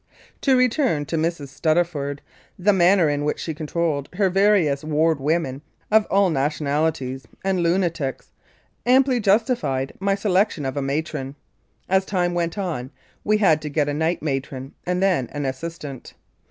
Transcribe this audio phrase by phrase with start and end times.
[0.41, 1.49] To return to Mrs.
[1.49, 2.21] Stuttaford,
[2.57, 7.59] the manner in which she controlled her various ward women of all nation alities, and
[7.61, 8.31] lunatics,
[8.83, 11.35] amply justified my selection of a matron.
[11.87, 12.89] As time went on,
[13.23, 16.15] we had to get a night matron, and then an assistant.